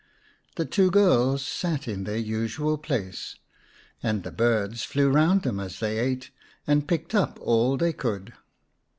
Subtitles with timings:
[0.55, 3.35] The two girls sat in their usual place,
[4.01, 6.31] and the birds flew round them as they ate
[6.65, 8.33] and picked up all they could.